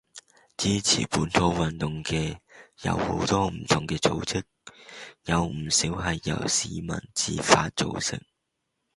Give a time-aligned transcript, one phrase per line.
[0.57, 2.39] 支持本土運動嘅
[2.81, 4.43] 有好多唔同嘅組織，
[5.25, 8.19] 有唔少係由市民自發組成